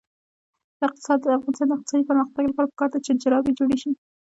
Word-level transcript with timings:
د 0.79 0.81
افغانستان 1.37 1.67
د 1.69 1.73
اقتصادي 1.77 2.03
پرمختګ 2.09 2.43
لپاره 2.47 2.69
پکار 2.71 2.89
ده 2.93 2.99
چې 3.05 3.11
جرابې 3.21 3.51
جوړې 3.59 3.77
شي. 3.81 3.91